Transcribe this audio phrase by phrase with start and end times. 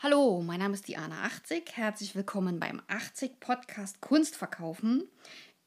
[0.00, 1.76] Hallo, mein Name ist Diana 80.
[1.76, 5.02] Herzlich willkommen beim 80 Podcast Kunst verkaufen.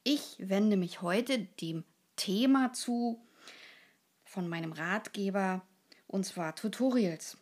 [0.06, 1.84] Ich wende mich heute dem
[2.16, 3.22] Thema zu
[4.24, 5.64] von meinem Ratgeber
[6.08, 7.36] und zwar Tutorials.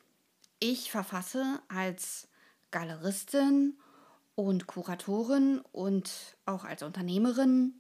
[0.60, 2.28] Ich verfasse als
[2.72, 3.78] Galeristin
[4.34, 7.76] und Kuratorin und auch als Unternehmerin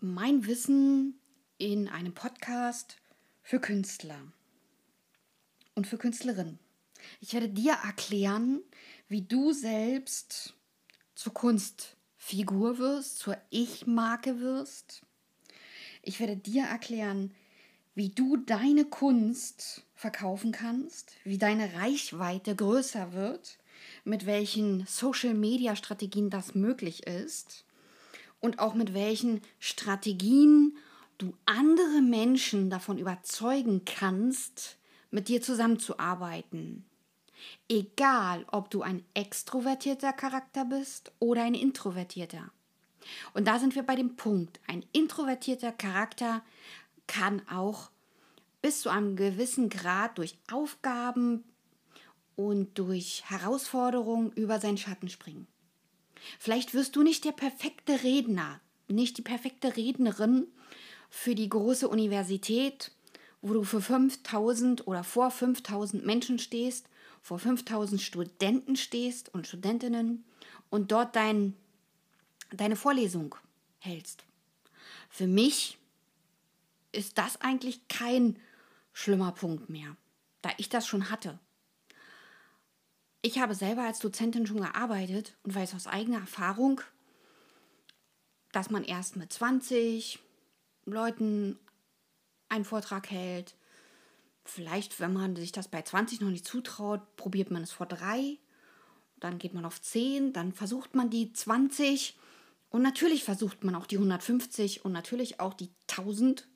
[0.00, 1.20] mein Wissen
[1.58, 2.96] in einem Podcast
[3.42, 4.22] für Künstler
[5.74, 6.58] und für Künstlerinnen.
[7.20, 8.60] Ich werde dir erklären,
[9.08, 10.54] wie du selbst
[11.14, 15.02] zur Kunstfigur wirst, zur Ich-Marke wirst.
[16.02, 17.32] Ich werde dir erklären,
[17.94, 23.58] wie du deine Kunst verkaufen kannst, wie deine Reichweite größer wird,
[24.04, 27.64] mit welchen Social-Media-Strategien das möglich ist
[28.40, 30.76] und auch mit welchen Strategien
[31.18, 34.78] du andere Menschen davon überzeugen kannst,
[35.10, 36.84] mit dir zusammenzuarbeiten.
[37.68, 42.50] Egal, ob du ein extrovertierter Charakter bist oder ein introvertierter.
[43.34, 46.42] Und da sind wir bei dem Punkt, ein introvertierter Charakter
[47.06, 47.90] kann auch
[48.60, 51.44] bis zu einem gewissen Grad durch Aufgaben
[52.36, 55.46] und durch Herausforderungen über seinen Schatten springen.
[56.38, 60.46] Vielleicht wirst du nicht der perfekte Redner, nicht die perfekte Rednerin
[61.10, 62.92] für die große Universität,
[63.42, 66.86] wo du für 5000 oder vor 5000 Menschen stehst,
[67.22, 70.24] vor 5000 Studenten stehst und Studentinnen
[70.68, 71.56] und dort dein,
[72.50, 73.36] deine Vorlesung
[73.78, 74.24] hältst.
[75.08, 75.78] Für mich
[76.90, 78.38] ist das eigentlich kein
[78.92, 79.96] schlimmer Punkt mehr,
[80.42, 81.38] da ich das schon hatte.
[83.22, 86.80] Ich habe selber als Dozentin schon gearbeitet und weiß aus eigener Erfahrung,
[88.50, 90.18] dass man erst mit 20
[90.84, 91.56] Leuten
[92.48, 93.54] einen Vortrag hält.
[94.44, 98.38] Vielleicht, wenn man sich das bei 20 noch nicht zutraut, probiert man es vor drei.
[99.20, 102.18] Dann geht man auf 10, dann versucht man die 20
[102.70, 106.48] und natürlich versucht man auch die 150 und natürlich auch die 1000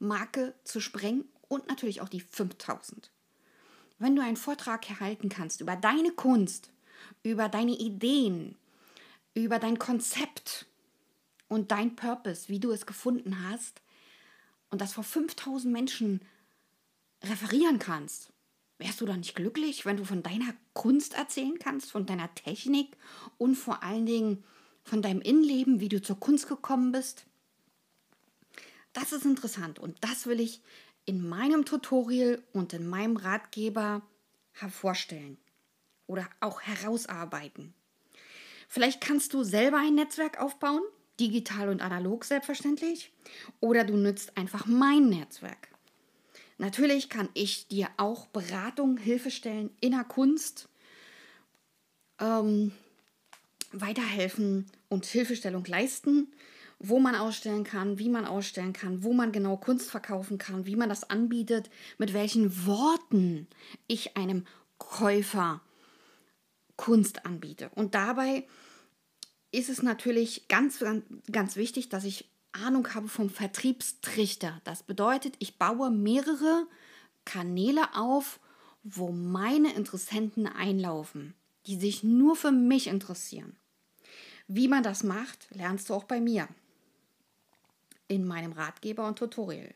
[0.00, 3.10] Marke zu sprengen und natürlich auch die 5000.
[3.98, 6.70] Wenn du einen Vortrag erhalten kannst über deine Kunst,
[7.22, 8.56] über deine Ideen,
[9.34, 10.66] über dein Konzept
[11.48, 13.80] und dein Purpose, wie du es gefunden hast,
[14.70, 16.20] und das vor 5000 Menschen
[17.24, 18.32] referieren kannst,
[18.78, 22.96] wärst du dann nicht glücklich, wenn du von deiner Kunst erzählen kannst, von deiner Technik
[23.38, 24.44] und vor allen Dingen
[24.82, 27.26] von deinem Innenleben, wie du zur Kunst gekommen bist?
[28.92, 30.60] Das ist interessant und das will ich
[31.06, 34.02] in meinem Tutorial und in meinem Ratgeber
[34.52, 35.38] hervorstellen
[36.06, 37.74] oder auch herausarbeiten.
[38.68, 40.82] Vielleicht kannst du selber ein Netzwerk aufbauen,
[41.20, 43.12] digital und analog selbstverständlich,
[43.60, 45.73] oder du nützt einfach mein Netzwerk.
[46.58, 50.68] Natürlich kann ich dir auch Beratung, Hilfestellen in der Kunst
[52.20, 52.72] ähm,
[53.72, 56.32] weiterhelfen und Hilfestellung leisten
[56.78, 60.76] wo man ausstellen kann, wie man ausstellen kann, wo man genau Kunst verkaufen kann, wie
[60.76, 63.46] man das anbietet, mit welchen Worten
[63.86, 64.44] ich einem
[64.78, 65.62] Käufer
[66.76, 67.70] Kunst anbiete.
[67.74, 68.46] Und dabei
[69.52, 70.84] ist es natürlich ganz,
[71.30, 74.60] ganz wichtig, dass ich Ahnung habe vom Vertriebstrichter.
[74.64, 76.66] Das bedeutet, ich baue mehrere
[77.24, 78.40] Kanäle auf,
[78.82, 81.34] wo meine Interessenten einlaufen,
[81.66, 83.56] die sich nur für mich interessieren.
[84.46, 86.48] Wie man das macht, lernst du auch bei mir
[88.08, 89.74] in meinem Ratgeber und Tutorial.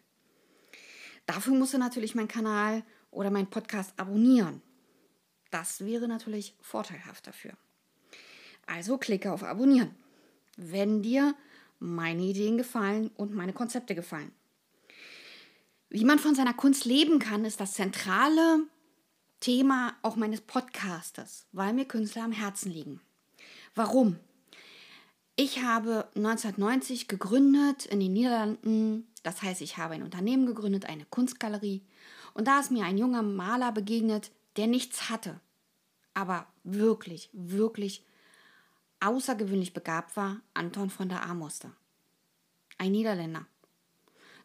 [1.27, 4.63] Dafür musst du natürlich meinen Kanal oder meinen Podcast abonnieren.
[5.51, 7.53] Das wäre natürlich vorteilhaft dafür.
[8.67, 9.95] Also klicke auf Abonnieren,
[10.57, 11.35] wenn dir
[11.79, 14.33] meine Ideen gefallen und meine Konzepte gefallen.
[15.91, 18.61] Wie man von seiner Kunst leben kann, ist das zentrale
[19.41, 23.01] Thema auch meines Podcastes, weil mir Künstler am Herzen liegen.
[23.75, 24.19] Warum?
[25.37, 29.07] Ich habe 1990 gegründet in den Niederlanden.
[29.23, 31.85] Das heißt, ich habe ein Unternehmen gegründet, eine Kunstgalerie.
[32.35, 35.41] Und da ist mir ein junger Maler begegnet, der nichts hatte,
[36.13, 38.05] aber wirklich, wirklich
[39.01, 41.73] außergewöhnlich begabt war, Anton von der Amoste.
[42.79, 43.47] Ein Niederländer,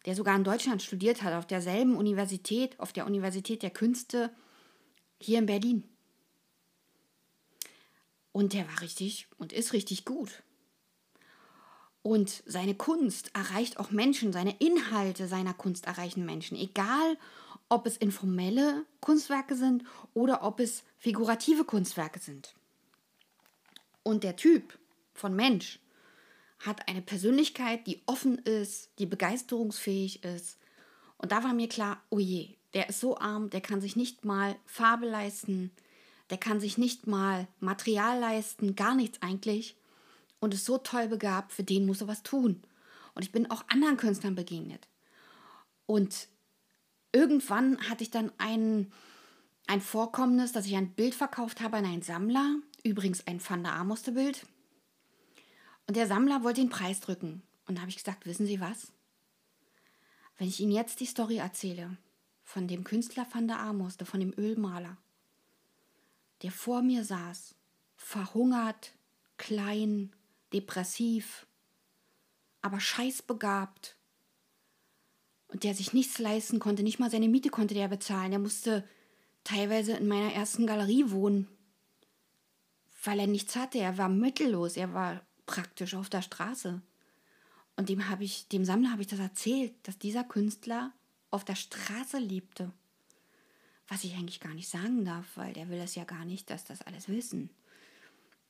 [0.06, 4.34] der sogar in Deutschland studiert hat, auf derselben Universität, auf der Universität der Künste
[5.18, 5.84] hier in Berlin.
[8.32, 10.42] Und der war richtig und ist richtig gut.
[12.02, 17.16] Und seine Kunst erreicht auch Menschen, seine Inhalte seiner Kunst erreichen Menschen, egal
[17.70, 22.54] ob es informelle Kunstwerke sind oder ob es figurative Kunstwerke sind.
[24.04, 24.78] Und der Typ
[25.12, 25.80] von Mensch
[26.60, 30.58] hat eine Persönlichkeit, die offen ist, die begeisterungsfähig ist.
[31.18, 34.24] Und da war mir klar, oh je, der ist so arm, der kann sich nicht
[34.24, 35.70] mal Farbe leisten,
[36.30, 39.76] der kann sich nicht mal Material leisten, gar nichts eigentlich
[40.40, 42.62] und ist so toll begabt, für den muss er was tun.
[43.14, 44.88] Und ich bin auch anderen Künstlern begegnet.
[45.86, 46.28] Und
[47.12, 48.92] irgendwann hatte ich dann ein,
[49.66, 53.72] ein Vorkommnis, dass ich ein Bild verkauft habe an einen Sammler, übrigens ein Van der
[53.72, 54.46] Amoste Bild.
[55.86, 57.42] Und der Sammler wollte den Preis drücken.
[57.66, 58.92] Und da habe ich gesagt, wissen Sie was?
[60.38, 61.96] Wenn ich Ihnen jetzt die Story erzähle
[62.42, 64.96] von dem Künstler Van der Amoste, von dem Ölmaler,
[66.42, 67.54] der vor mir saß,
[67.96, 68.92] verhungert,
[69.38, 70.12] klein,
[70.52, 71.46] depressiv,
[72.60, 73.96] aber scheißbegabt
[75.48, 78.32] und der sich nichts leisten konnte, nicht mal seine Miete konnte der bezahlen.
[78.32, 78.86] Er musste
[79.42, 81.48] teilweise in meiner ersten Galerie wohnen,
[83.04, 83.78] weil er nichts hatte.
[83.78, 86.80] Er war mittellos, er war praktisch auf der Straße.
[87.76, 90.92] Und dem habe ich, dem Sammler habe ich das erzählt, dass dieser Künstler
[91.30, 92.72] auf der Straße lebte.
[93.88, 96.64] Was ich eigentlich gar nicht sagen darf, weil der will es ja gar nicht, dass
[96.64, 97.50] das alles wissen.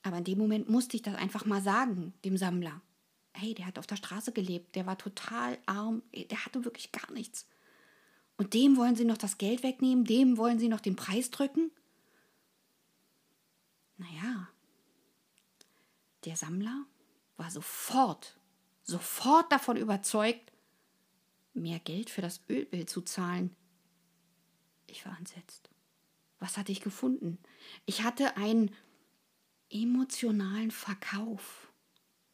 [0.03, 2.81] Aber in dem Moment musste ich das einfach mal sagen, dem Sammler.
[3.33, 7.11] Hey, der hat auf der Straße gelebt, der war total arm, der hatte wirklich gar
[7.11, 7.47] nichts.
[8.37, 11.71] Und dem wollen sie noch das Geld wegnehmen, dem wollen sie noch den Preis drücken?
[13.97, 14.49] Naja,
[16.25, 16.87] der Sammler
[17.37, 18.39] war sofort,
[18.83, 20.53] sofort davon überzeugt,
[21.53, 23.55] mehr Geld für das Ölbild zu zahlen.
[24.87, 25.71] Ich war entsetzt.
[26.39, 27.39] Was hatte ich gefunden?
[27.87, 28.75] Ich hatte einen
[29.71, 31.73] emotionalen Verkauf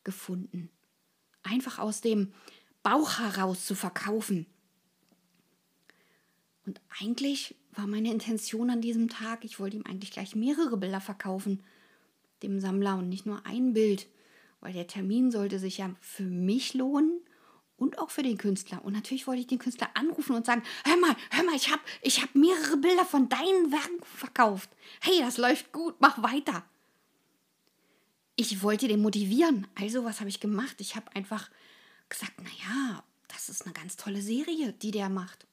[0.05, 0.71] gefunden.
[1.43, 2.33] Einfach aus dem
[2.83, 4.47] Bauch heraus zu verkaufen.
[6.71, 11.01] Und eigentlich war meine Intention an diesem Tag, ich wollte ihm eigentlich gleich mehrere Bilder
[11.01, 11.65] verkaufen
[12.45, 14.07] dem Sammler und nicht nur ein Bild,
[14.61, 17.23] weil der Termin sollte sich ja für mich lohnen
[17.77, 18.85] und auch für den Künstler.
[18.85, 21.83] Und natürlich wollte ich den Künstler anrufen und sagen, hör mal, hör mal, ich habe
[22.03, 24.71] ich hab mehrere Bilder von deinen Werken verkauft.
[25.01, 26.65] Hey, das läuft gut, mach weiter.
[28.37, 29.67] Ich wollte den motivieren.
[29.75, 30.77] Also, was habe ich gemacht?
[30.79, 31.51] Ich habe einfach
[32.09, 35.50] gesagt, naja, das ist eine ganz tolle Serie, die der macht.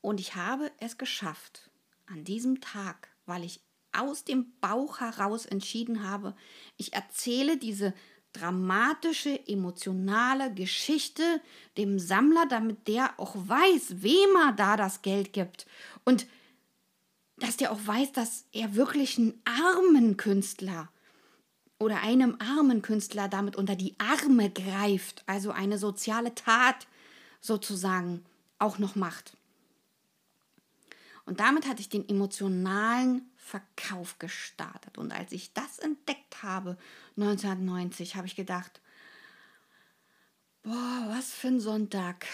[0.00, 1.70] Und ich habe es geschafft,
[2.06, 3.60] an diesem Tag, weil ich
[3.92, 6.36] aus dem Bauch heraus entschieden habe,
[6.76, 7.94] ich erzähle diese
[8.32, 11.40] dramatische, emotionale Geschichte
[11.76, 15.66] dem Sammler, damit der auch weiß, wem er da das Geld gibt.
[16.04, 16.26] Und
[17.38, 20.90] dass der auch weiß, dass er wirklich einen armen Künstler
[21.78, 26.86] oder einem armen Künstler damit unter die Arme greift, also eine soziale Tat
[27.40, 28.24] sozusagen
[28.58, 29.36] auch noch macht.
[31.26, 34.96] Und damit hatte ich den emotionalen Verkauf gestartet.
[34.96, 36.78] Und als ich das entdeckt habe,
[37.16, 38.80] 1990, habe ich gedacht,
[40.62, 42.26] boah, was für ein Sonntag.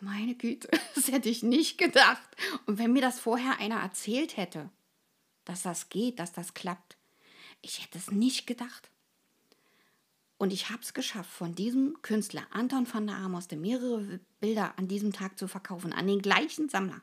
[0.00, 2.28] Meine Güte, das hätte ich nicht gedacht.
[2.66, 4.68] Und wenn mir das vorher einer erzählt hätte,
[5.44, 6.96] dass das geht, dass das klappt,
[7.62, 8.90] ich hätte es nicht gedacht.
[10.38, 14.86] Und ich habe es geschafft, von diesem Künstler Anton van der Amos mehrere Bilder an
[14.86, 17.02] diesem Tag zu verkaufen, an den gleichen Sammler.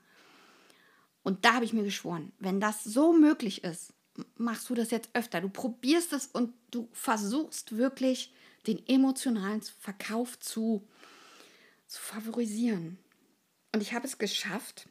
[1.25, 3.92] Und da habe ich mir geschworen, wenn das so möglich ist,
[4.36, 5.42] machst du das jetzt öfter.
[5.42, 8.31] Du probierst es und du versuchst wirklich
[8.68, 10.88] den emotionalen Verkauf zu,
[11.88, 13.00] zu favorisieren.
[13.74, 14.88] Und ich habe es geschafft,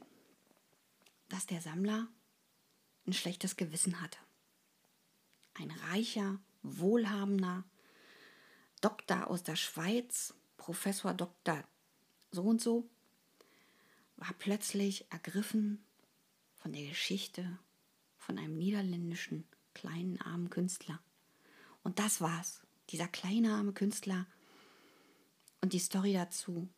[1.29, 2.09] dass der Sammler
[3.07, 4.19] ein schlechtes Gewissen hatte.
[5.55, 7.63] Ein reicher, wohlhabender
[8.81, 11.63] Doktor aus der Schweiz, Professor Doktor
[12.33, 12.91] so und so,
[14.17, 15.85] war plötzlich ergriffen
[16.65, 17.59] von der Geschichte
[18.17, 19.45] von einem niederländischen
[19.75, 20.99] kleinen armen Künstler.
[21.83, 22.63] Und das war's.
[22.89, 24.27] Dieser kleine arme Künstler
[25.61, 26.71] und die Story dazu.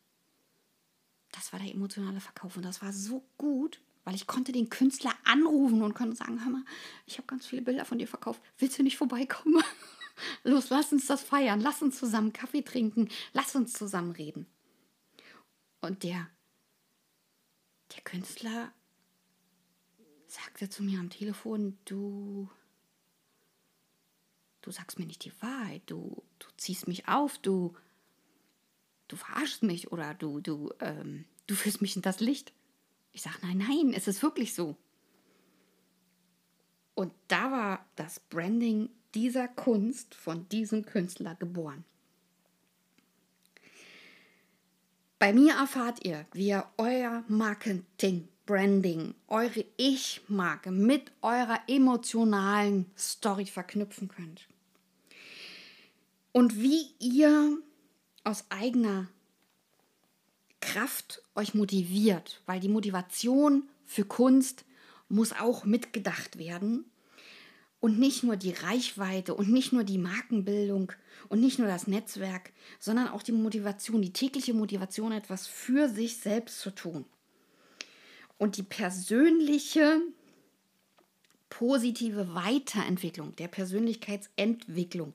[1.31, 5.15] Das war der emotionale Verkauf und das war so gut, weil ich konnte den Künstler
[5.23, 6.65] anrufen und konnte sagen, hör mal,
[7.05, 8.41] ich habe ganz viele Bilder von dir verkauft.
[8.57, 9.63] Willst du nicht vorbeikommen?
[10.43, 11.61] Los, lass uns das feiern.
[11.61, 13.07] Lass uns zusammen Kaffee trinken.
[13.31, 14.47] Lass uns zusammen reden.
[15.79, 16.29] Und der,
[17.95, 18.73] der Künstler
[20.37, 22.49] sagte zu mir am Telefon, du,
[24.61, 27.75] du sagst mir nicht die Wahrheit, du, du ziehst mich auf, du,
[29.07, 32.53] du verarschst mich oder du, du, ähm, du führst mich in das Licht.
[33.13, 34.77] Ich sage, nein, nein, es ist wirklich so.
[36.93, 41.83] Und da war das Branding dieser Kunst von diesem Künstler geboren.
[45.19, 53.45] Bei mir erfahrt ihr, wie ihr euer Marketing Branding, eure Ich-Marke mit eurer emotionalen Story
[53.45, 54.47] verknüpfen könnt.
[56.31, 57.59] Und wie ihr
[58.23, 59.07] aus eigener
[60.61, 64.65] Kraft euch motiviert, weil die Motivation für Kunst
[65.09, 66.85] muss auch mitgedacht werden.
[67.79, 70.91] Und nicht nur die Reichweite und nicht nur die Markenbildung
[71.29, 76.17] und nicht nur das Netzwerk, sondern auch die Motivation, die tägliche Motivation, etwas für sich
[76.17, 77.05] selbst zu tun.
[78.37, 80.01] Und die persönliche
[81.49, 85.13] positive Weiterentwicklung, der Persönlichkeitsentwicklung.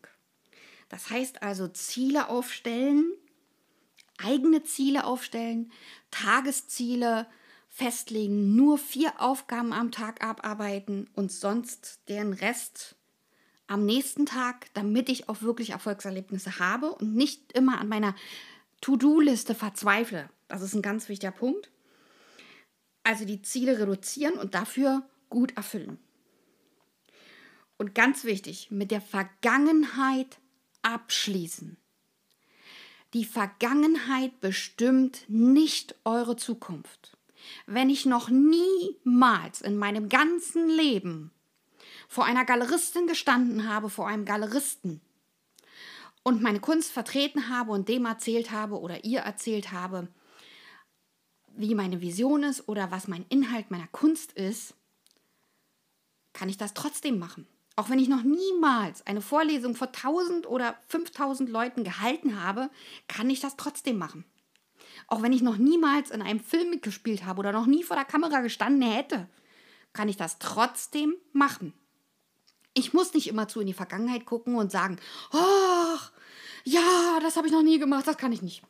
[0.89, 3.13] Das heißt also Ziele aufstellen,
[4.19, 5.73] eigene Ziele aufstellen,
[6.11, 7.27] Tagesziele
[7.69, 12.97] festlegen, nur vier Aufgaben am Tag abarbeiten und sonst den Rest
[13.67, 18.15] am nächsten Tag, damit ich auch wirklich Erfolgserlebnisse habe und nicht immer an meiner
[18.83, 20.29] To-Do-Liste verzweifle.
[20.49, 21.72] Das ist ein ganz wichtiger Punkt.
[23.05, 25.99] Also die Ziele reduzieren und dafür gut erfüllen.
[27.79, 30.39] Und ganz wichtig, mit der Vergangenheit
[30.83, 31.77] abschließen.
[33.15, 37.17] Die Vergangenheit bestimmt nicht eure Zukunft.
[37.67, 41.33] Wenn ich noch niemals in meinem ganzen Leben
[42.09, 45.01] vor einer Galeristin gestanden habe, vor einem Galeristen
[46.23, 50.09] und meine Kunst vertreten habe und dem erzählt habe oder ihr erzählt habe,
[51.57, 54.75] wie meine Vision ist oder was mein Inhalt meiner Kunst ist,
[56.33, 57.47] kann ich das trotzdem machen.
[57.77, 62.71] Auch wenn ich noch niemals eine Vorlesung vor 1000 oder 5000 Leuten gehalten habe,
[63.09, 64.25] kann ich das trotzdem machen.
[65.07, 68.05] Auch wenn ich noch niemals in einem Film mitgespielt habe oder noch nie vor der
[68.05, 69.29] Kamera gestanden hätte,
[69.93, 71.73] kann ich das trotzdem machen.
[72.75, 74.99] Ich muss nicht immer zu in die Vergangenheit gucken und sagen,
[75.31, 76.13] ach,
[76.65, 78.63] ja, das habe ich noch nie gemacht, das kann ich nicht.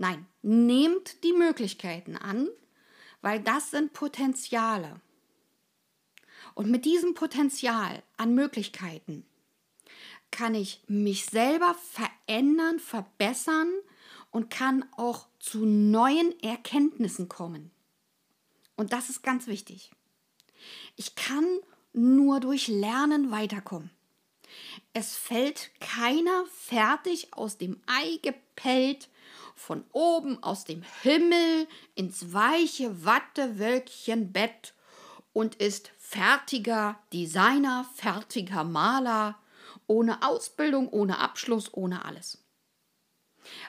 [0.00, 2.48] Nein, nehmt die Möglichkeiten an,
[3.20, 4.98] weil das sind Potenziale.
[6.54, 9.26] Und mit diesem Potenzial an Möglichkeiten
[10.30, 13.70] kann ich mich selber verändern, verbessern
[14.30, 17.70] und kann auch zu neuen Erkenntnissen kommen.
[18.76, 19.90] Und das ist ganz wichtig.
[20.96, 21.44] Ich kann
[21.92, 23.90] nur durch Lernen weiterkommen.
[24.94, 29.10] Es fällt keiner fertig aus dem Ei gepellt,
[29.60, 34.74] von oben aus dem Himmel ins weiche Wattewölkchenbett
[35.32, 39.38] und ist fertiger Designer, fertiger Maler,
[39.86, 42.42] ohne Ausbildung, ohne Abschluss, ohne alles.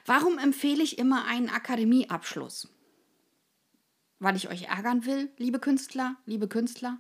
[0.06, 2.70] Warum empfehle ich immer einen Akademieabschluss?
[4.20, 7.00] Weil ich euch ärgern will, liebe Künstler, liebe Künstler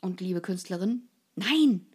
[0.00, 1.08] und liebe Künstlerin?
[1.34, 1.86] Nein!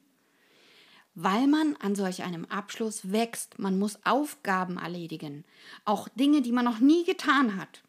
[1.14, 3.60] Weil man an solch einem Abschluss wächst.
[3.60, 5.44] Man muss Aufgaben erledigen.
[5.84, 7.84] Auch Dinge, die man noch nie getan hat.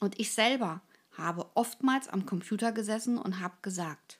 [0.00, 4.18] Und ich selber habe oftmals am Computer gesessen und habe gesagt,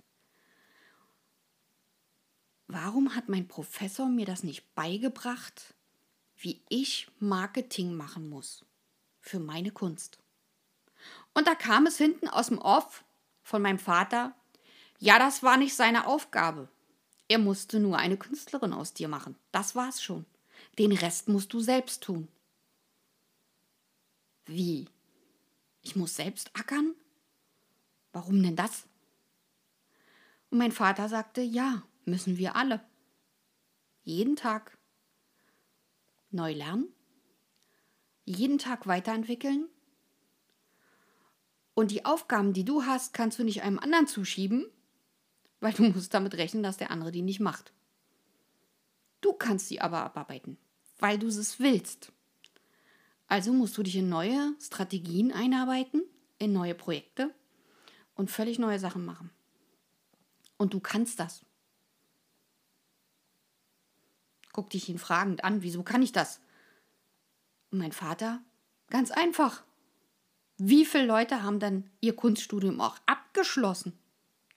[2.66, 5.74] warum hat mein Professor mir das nicht beigebracht,
[6.36, 8.64] wie ich Marketing machen muss
[9.20, 10.18] für meine Kunst?
[11.34, 13.04] Und da kam es hinten aus dem Off
[13.42, 14.34] von meinem Vater,
[14.98, 16.68] ja, das war nicht seine Aufgabe.
[17.28, 19.36] Er musste nur eine Künstlerin aus dir machen.
[19.52, 20.24] Das war's schon.
[20.78, 22.28] Den Rest musst du selbst tun.
[24.46, 24.86] Wie?
[25.82, 26.94] Ich muss selbst ackern?
[28.12, 28.86] Warum denn das?
[30.50, 32.80] Und mein Vater sagte, ja, müssen wir alle.
[34.02, 34.78] Jeden Tag
[36.30, 36.88] neu lernen,
[38.24, 39.68] jeden Tag weiterentwickeln.
[41.74, 44.66] Und die Aufgaben, die du hast, kannst du nicht einem anderen zuschieben,
[45.60, 47.72] weil du musst damit rechnen, dass der andere die nicht macht.
[49.20, 50.58] Du kannst sie aber abarbeiten,
[50.98, 52.12] weil du es willst.
[53.26, 56.02] Also musst du dich in neue Strategien einarbeiten,
[56.38, 57.34] in neue Projekte
[58.14, 59.30] und völlig neue Sachen machen.
[60.56, 61.44] Und du kannst das.
[64.52, 66.40] Guck dich ihn fragend an, wieso kann ich das?
[67.70, 68.40] Und mein Vater,
[68.88, 69.62] ganz einfach.
[70.56, 73.96] Wie viele Leute haben dann ihr Kunststudium auch abgeschlossen?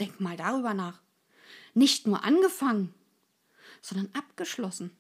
[0.02, 1.02] Denk mal darüber nach.
[1.74, 2.94] Nicht nur angefangen,
[3.82, 4.92] sondern abgeschlossen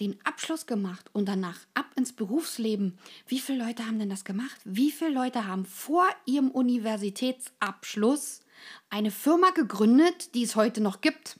[0.00, 2.98] den Abschluss gemacht und danach ab ins Berufsleben.
[3.26, 4.58] Wie viele Leute haben denn das gemacht?
[4.64, 8.40] Wie viele Leute haben vor ihrem Universitätsabschluss
[8.88, 11.38] eine Firma gegründet, die es heute noch gibt?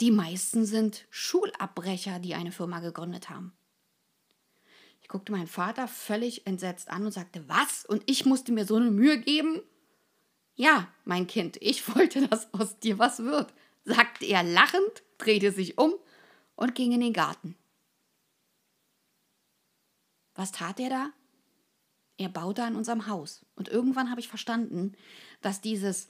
[0.00, 3.52] Die meisten sind Schulabbrecher, die eine Firma gegründet haben.
[5.00, 7.86] Ich guckte meinen Vater völlig entsetzt an und sagte, was?
[7.86, 9.62] Und ich musste mir so eine Mühe geben?
[10.58, 15.78] Ja, mein Kind, ich wollte, dass aus dir was wird, sagte er lachend, drehte sich
[15.78, 15.94] um
[16.56, 17.56] und ging in den Garten.
[20.34, 21.12] Was tat er da?
[22.16, 23.46] Er baute an unserem Haus.
[23.54, 24.96] Und irgendwann habe ich verstanden,
[25.42, 26.08] dass dieses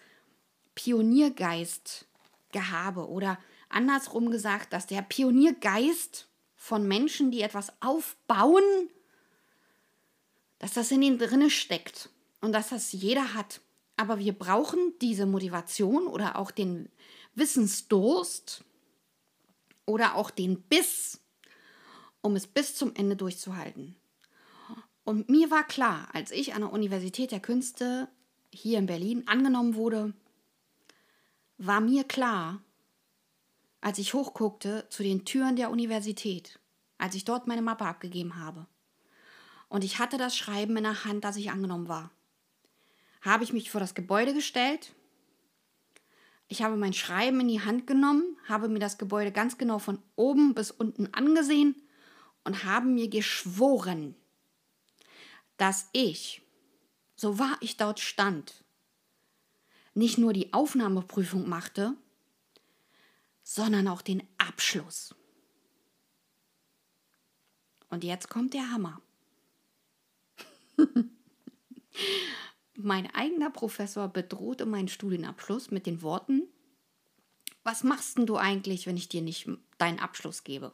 [0.74, 3.38] Pioniergeist-Gehabe oder
[3.68, 6.26] andersrum gesagt, dass der Pioniergeist
[6.56, 8.64] von Menschen, die etwas aufbauen,
[10.58, 12.08] dass das in ihnen drinne steckt.
[12.40, 13.60] und dass das jeder hat.
[13.98, 16.88] Aber wir brauchen diese Motivation oder auch den
[17.34, 18.64] Wissensdurst
[19.86, 21.20] oder auch den Biss,
[22.20, 23.96] um es bis zum Ende durchzuhalten.
[25.02, 28.08] Und mir war klar, als ich an der Universität der Künste
[28.52, 30.14] hier in Berlin angenommen wurde,
[31.56, 32.62] war mir klar,
[33.80, 36.60] als ich hochguckte zu den Türen der Universität,
[36.98, 38.68] als ich dort meine Mappe abgegeben habe.
[39.68, 42.12] Und ich hatte das Schreiben in der Hand, dass ich angenommen war.
[43.22, 44.94] Habe ich mich vor das Gebäude gestellt.
[46.48, 50.02] Ich habe mein Schreiben in die Hand genommen, habe mir das Gebäude ganz genau von
[50.16, 51.74] oben bis unten angesehen
[52.44, 54.14] und habe mir geschworen,
[55.58, 56.42] dass ich,
[57.16, 58.64] so wahr ich dort stand,
[59.92, 61.94] nicht nur die Aufnahmeprüfung machte,
[63.42, 65.14] sondern auch den Abschluss.
[67.90, 69.02] Und jetzt kommt der Hammer.
[72.78, 76.44] mein eigener Professor bedrohte meinen Studienabschluss mit den Worten,
[77.64, 80.72] was machst denn du eigentlich, wenn ich dir nicht deinen Abschluss gebe?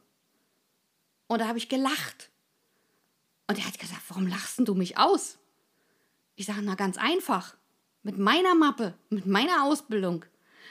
[1.27, 2.29] Und da habe ich gelacht.
[3.47, 5.37] Und er hat gesagt, warum lachst du mich aus?
[6.35, 7.57] Ich sage, na ganz einfach.
[8.03, 10.25] Mit meiner Mappe, mit meiner Ausbildung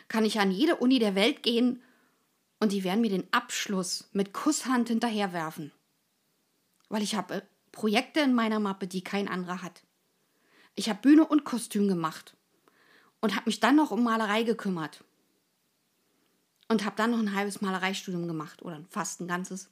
[0.08, 1.82] kann ich an jede Uni der Welt gehen
[2.60, 5.72] und die werden mir den Abschluss mit Kusshand hinterherwerfen.
[6.88, 9.82] Weil ich habe äh, Projekte in meiner Mappe, die kein anderer hat.
[10.74, 12.36] Ich habe Bühne und Kostüm gemacht
[13.20, 15.04] und habe mich dann noch um Malerei gekümmert.
[16.68, 19.70] Und habe dann noch ein halbes Malereistudium gemacht oder fast ein ganzes.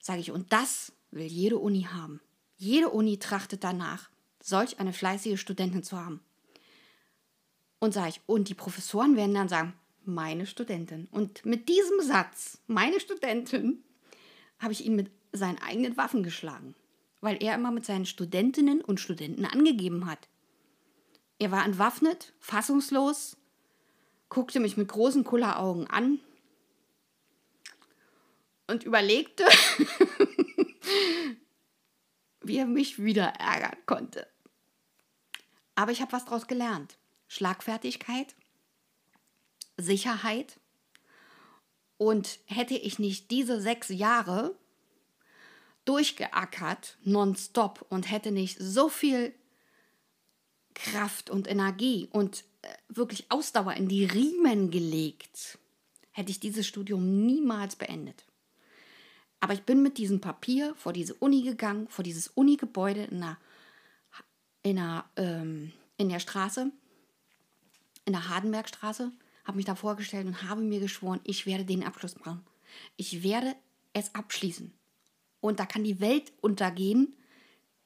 [0.00, 2.20] Sage ich, und das will jede Uni haben.
[2.56, 4.10] Jede Uni trachtet danach,
[4.42, 6.20] solch eine fleißige Studentin zu haben.
[7.78, 9.74] Und sage ich, und die Professoren werden dann sagen,
[10.04, 11.08] meine Studentin.
[11.10, 13.84] Und mit diesem Satz, meine Studentin,
[14.58, 16.74] habe ich ihn mit seinen eigenen Waffen geschlagen,
[17.20, 20.28] weil er immer mit seinen Studentinnen und Studenten angegeben hat.
[21.38, 23.36] Er war entwaffnet, fassungslos,
[24.28, 26.20] guckte mich mit großen Kulleraugen an
[28.66, 29.44] und überlegte,
[32.42, 34.26] wie er mich wieder ärgern konnte.
[35.74, 36.98] Aber ich habe was daraus gelernt.
[37.26, 38.34] Schlagfertigkeit,
[39.76, 40.58] Sicherheit.
[41.96, 44.58] Und hätte ich nicht diese sechs Jahre
[45.84, 49.34] durchgeackert, nonstop, und hätte nicht so viel
[50.74, 55.58] Kraft und Energie und äh, wirklich Ausdauer in die Riemen gelegt,
[56.12, 58.24] hätte ich dieses Studium niemals beendet.
[59.40, 63.38] Aber ich bin mit diesem Papier vor diese Uni gegangen, vor dieses Uni-Gebäude in der,
[64.62, 66.70] in, der, ähm, in der Straße
[68.10, 69.12] in der Hardenbergstraße,
[69.44, 72.44] habe mich da vorgestellt und habe mir geschworen, ich werde den Abschluss machen.
[72.96, 73.54] Ich werde
[73.92, 74.72] es abschließen.
[75.40, 77.16] Und da kann die Welt untergehen.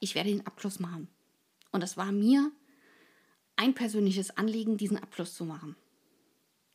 [0.00, 1.08] Ich werde den Abschluss machen.
[1.72, 2.52] Und das war mir
[3.56, 5.76] ein persönliches Anliegen, diesen Abschluss zu machen.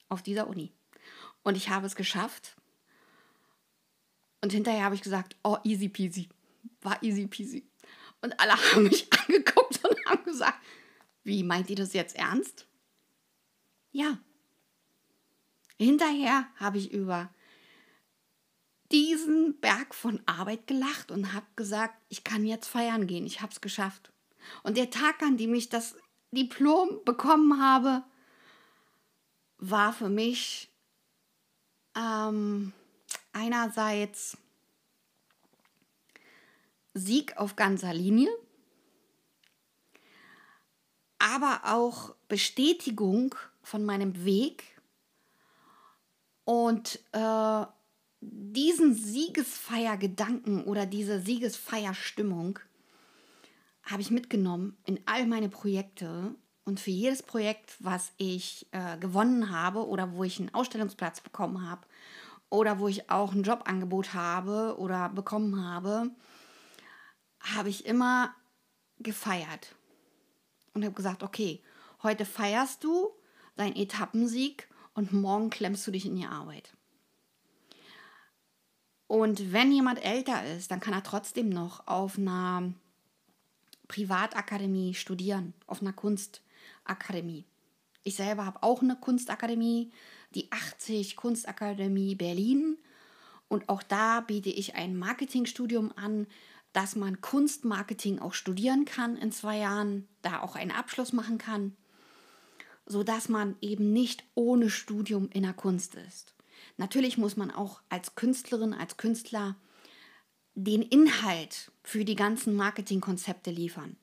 [0.07, 0.71] Auf dieser Uni.
[1.43, 2.55] Und ich habe es geschafft.
[4.41, 6.29] Und hinterher habe ich gesagt, oh, easy peasy.
[6.81, 7.65] War easy peasy.
[8.21, 10.59] Und alle haben mich angeguckt und haben gesagt,
[11.23, 12.67] wie meint ihr das jetzt ernst?
[13.91, 14.17] Ja.
[15.77, 17.33] Hinterher habe ich über
[18.91, 23.51] diesen Berg von Arbeit gelacht und habe gesagt, ich kann jetzt feiern gehen, ich habe
[23.51, 24.11] es geschafft.
[24.63, 25.95] Und der Tag, an dem ich das
[26.31, 28.03] Diplom bekommen habe,
[29.57, 30.69] war für mich
[31.95, 32.73] ähm,
[33.33, 34.37] einerseits
[36.93, 38.29] Sieg auf ganzer Linie,
[41.19, 44.63] aber auch Bestätigung von meinem Weg.
[46.45, 47.65] Und äh,
[48.21, 52.59] diesen Siegesfeiergedanken oder diese Siegesfeierstimmung
[53.83, 56.35] habe ich mitgenommen in all meine Projekte.
[56.65, 61.67] Und für jedes Projekt, was ich äh, gewonnen habe oder wo ich einen Ausstellungsplatz bekommen
[61.67, 61.87] habe
[62.49, 66.11] oder wo ich auch ein Jobangebot habe oder bekommen habe,
[67.39, 68.35] habe ich immer
[68.99, 69.75] gefeiert
[70.73, 71.63] und habe gesagt, okay,
[72.03, 73.09] heute feierst du
[73.55, 76.73] deinen Etappensieg und morgen klemmst du dich in die Arbeit.
[79.09, 82.71] Und wenn jemand älter ist, dann kann er trotzdem noch auf einer
[83.89, 87.43] Privatakademie studieren, auf einer Kunstakademie.
[88.03, 89.91] Ich selber habe auch eine Kunstakademie,
[90.35, 92.77] die 80 Kunstakademie Berlin.
[93.49, 96.25] Und auch da biete ich ein Marketingstudium an,
[96.71, 101.75] dass man Kunstmarketing auch studieren kann in zwei Jahren, da auch einen Abschluss machen kann
[102.89, 106.33] sodass man eben nicht ohne Studium in der Kunst ist.
[106.79, 109.57] Natürlich muss man auch als Künstlerin, als Künstler
[110.55, 113.97] den Inhalt für die ganzen Marketingkonzepte liefern.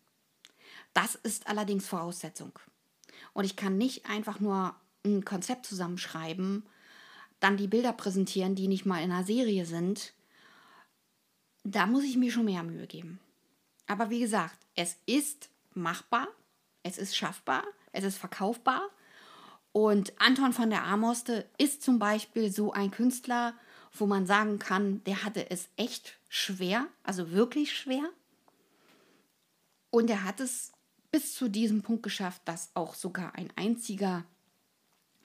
[0.93, 2.59] Das ist allerdings Voraussetzung.
[3.33, 6.67] Und ich kann nicht einfach nur ein Konzept zusammenschreiben,
[7.41, 10.13] dann die Bilder präsentieren, die nicht mal in einer Serie sind.
[11.65, 13.21] Da muss ich mir schon mehr Mühe geben.
[13.87, 16.29] Aber wie gesagt, es ist machbar,
[16.83, 18.83] es ist schaffbar, es ist verkaufbar.
[19.77, 23.53] Und Anton von der Amoste ist zum Beispiel so ein Künstler,
[23.93, 28.09] wo man sagen kann, der hatte es echt schwer, also wirklich schwer.
[29.91, 30.73] Und er hat es
[31.11, 34.25] bis zu diesem Punkt geschafft, dass auch sogar ein einziger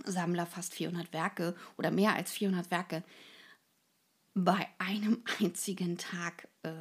[0.03, 3.05] Sammler fast 400 Werke oder mehr als 400 Werke
[4.33, 6.73] bei einem einzigen Tag äh,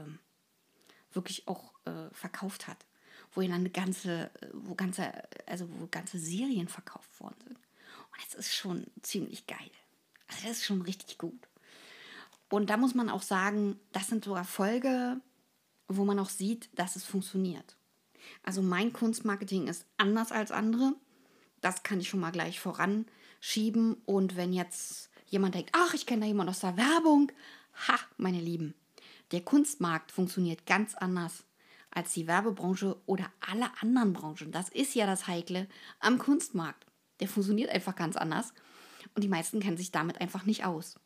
[1.13, 2.85] wirklich auch äh, verkauft hat,
[3.33, 5.13] wo dann ganze, wo ganze,
[5.47, 7.57] also wo ganze Serien verkauft worden sind.
[7.57, 9.71] Und das ist schon ziemlich geil.
[10.29, 11.49] Also das ist schon richtig gut.
[12.49, 15.21] Und da muss man auch sagen, das sind so Erfolge,
[15.87, 17.77] wo man auch sieht, dass es funktioniert.
[18.43, 20.95] Also mein Kunstmarketing ist anders als andere.
[21.61, 23.95] Das kann ich schon mal gleich voranschieben.
[24.05, 27.31] Und wenn jetzt jemand denkt, ach, ich kenne da jemanden aus der Werbung,
[27.89, 28.75] ha, meine Lieben,
[29.31, 31.45] der Kunstmarkt funktioniert ganz anders
[31.91, 34.53] als die Werbebranche oder alle anderen Branchen.
[34.53, 35.67] Das ist ja das Heikle
[35.99, 36.87] am Kunstmarkt.
[37.21, 38.53] Der funktioniert einfach ganz anders
[39.15, 40.99] und die meisten kennen sich damit einfach nicht aus.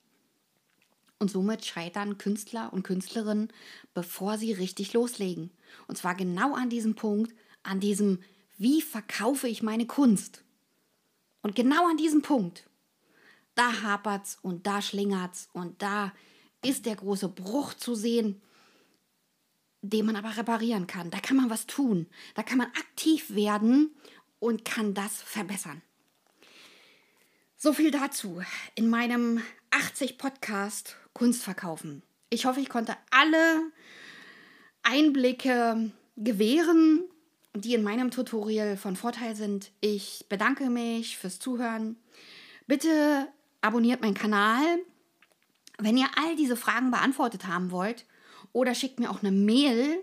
[1.18, 3.48] Und somit scheitern Künstler und Künstlerinnen,
[3.94, 5.50] bevor sie richtig loslegen.
[5.86, 8.20] Und zwar genau an diesem Punkt, an diesem,
[8.58, 10.44] wie verkaufe ich meine Kunst?
[11.42, 12.68] Und genau an diesem Punkt,
[13.54, 16.12] da hapert's und da schlingert's und da
[16.62, 18.40] ist der große Bruch zu sehen,
[19.90, 21.10] den man aber reparieren kann.
[21.10, 22.06] Da kann man was tun.
[22.34, 23.94] Da kann man aktiv werden
[24.38, 25.82] und kann das verbessern.
[27.56, 28.42] So viel dazu
[28.74, 32.02] in meinem 80 Podcast Kunst verkaufen.
[32.30, 33.70] Ich hoffe, ich konnte alle
[34.82, 37.04] Einblicke gewähren,
[37.54, 39.70] die in meinem Tutorial von Vorteil sind.
[39.80, 41.96] Ich bedanke mich fürs Zuhören.
[42.66, 43.28] Bitte
[43.60, 44.78] abonniert meinen Kanal,
[45.78, 48.06] wenn ihr all diese Fragen beantwortet haben wollt,
[48.54, 50.02] oder schickt mir auch eine Mail.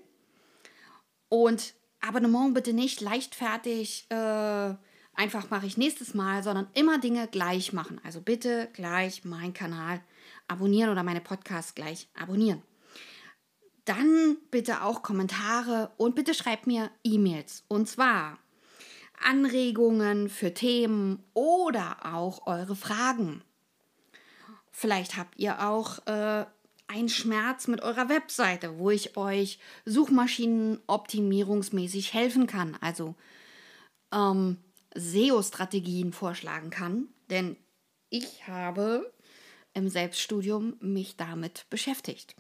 [1.30, 4.76] Und Abonnement bitte nicht leichtfertig, äh,
[5.14, 8.00] einfach mache ich nächstes Mal, sondern immer Dinge gleich machen.
[8.04, 10.02] Also bitte gleich meinen Kanal
[10.48, 12.62] abonnieren oder meine Podcasts gleich abonnieren.
[13.86, 17.64] Dann bitte auch Kommentare und bitte schreibt mir E-Mails.
[17.68, 18.38] Und zwar
[19.24, 23.44] Anregungen für Themen oder auch eure Fragen.
[24.72, 26.46] Vielleicht habt ihr auch äh,
[26.92, 32.78] einen Schmerz mit eurer Webseite, wo ich euch Suchmaschinenoptimierungsmäßig helfen kann.
[32.82, 33.16] Also
[34.14, 34.58] ähm,
[34.94, 37.08] SEO-Strategien vorschlagen kann.
[37.30, 37.58] Denn
[38.10, 39.12] ich habe
[39.74, 42.36] im Selbststudium mich damit beschäftigt.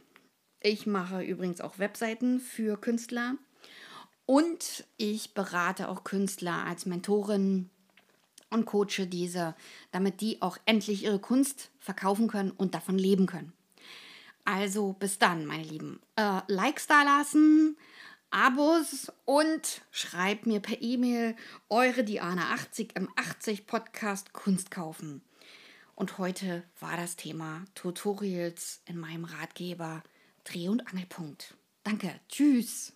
[0.59, 3.35] Ich mache übrigens auch Webseiten für Künstler
[4.25, 7.69] und ich berate auch Künstler als Mentorin
[8.49, 9.55] und coache diese,
[9.91, 13.53] damit die auch endlich ihre Kunst verkaufen können und davon leben können.
[14.45, 16.01] Also bis dann, meine Lieben.
[16.15, 17.77] Äh, Likes da lassen,
[18.29, 21.35] Abos und schreibt mir per E-Mail
[21.69, 25.21] eure Diana 80 im 80 Podcast Kunst kaufen.
[25.95, 30.01] Und heute war das Thema Tutorials in meinem Ratgeber
[30.45, 31.55] Dreh- und Angelpunkt.
[31.83, 32.93] Danke, tschüss.